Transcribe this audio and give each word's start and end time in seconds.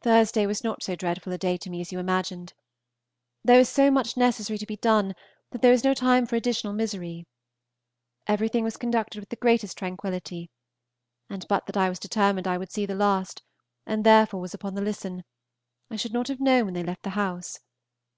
Thursday 0.00 0.46
was 0.46 0.64
not 0.64 0.82
so 0.82 0.96
dreadful 0.96 1.30
a 1.30 1.36
day 1.36 1.58
to 1.58 1.68
me 1.68 1.82
as 1.82 1.92
you 1.92 1.98
imagined. 1.98 2.54
There 3.44 3.58
was 3.58 3.68
so 3.68 3.90
much 3.90 4.16
necessary 4.16 4.56
to 4.56 4.64
be 4.64 4.78
done 4.78 5.14
that 5.50 5.60
there 5.60 5.72
was 5.72 5.84
no 5.84 5.92
time 5.92 6.24
for 6.24 6.34
additional 6.34 6.72
misery. 6.72 7.26
Everything 8.26 8.64
was 8.64 8.78
conducted 8.78 9.20
with 9.20 9.28
the 9.28 9.36
greatest 9.36 9.76
tranquillity, 9.76 10.50
and 11.28 11.46
but 11.46 11.66
that 11.66 11.76
I 11.76 11.90
was 11.90 11.98
determined 11.98 12.48
I 12.48 12.56
would 12.56 12.72
see 12.72 12.86
the 12.86 12.94
last, 12.94 13.42
and 13.84 14.02
therefore 14.02 14.40
was 14.40 14.54
upon 14.54 14.76
the 14.76 14.80
listen, 14.80 15.24
I 15.90 15.96
should 15.96 16.14
not 16.14 16.28
have 16.28 16.40
known 16.40 16.64
when 16.64 16.72
they 16.72 16.82
left 16.82 17.02
the 17.02 17.10
house. 17.10 17.60